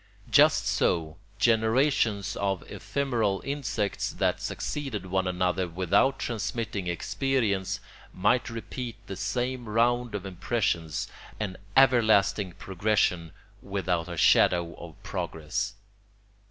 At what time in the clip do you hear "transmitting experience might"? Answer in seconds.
6.17-8.49